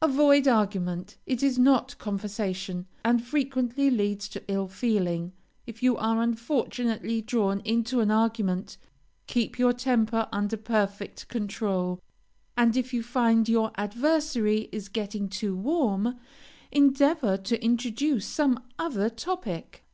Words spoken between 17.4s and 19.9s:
introduce some other topic.